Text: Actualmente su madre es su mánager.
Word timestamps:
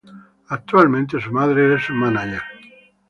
Actualmente 0.49 1.21
su 1.21 1.31
madre 1.31 1.75
es 1.75 1.83
su 1.85 1.93
mánager. 1.93 2.41